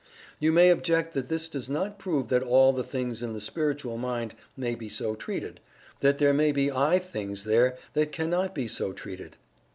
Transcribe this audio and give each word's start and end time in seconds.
You 0.39 0.51
may 0.51 0.71
object 0.71 1.13
that 1.13 1.29
this 1.29 1.47
does 1.47 1.69
not 1.69 1.99
prove 1.99 2.29
that 2.29 2.41
all 2.41 2.73
the 2.73 2.81
things 2.81 3.21
in 3.21 3.33
the 3.33 3.39
Spiritual 3.39 3.99
Mind 3.99 4.33
may 4.57 4.73
be 4.73 4.89
so 4.89 5.13
treated 5.13 5.59
that 5.99 6.17
there 6.17 6.33
may 6.33 6.51
be 6.51 6.71
"I" 6.71 6.97
things 6.97 7.43
there 7.43 7.77
that 7.93 8.11
can 8.11 8.31
not 8.31 8.55
be 8.55 8.67
so 8.67 8.93
treated. 8.93 9.37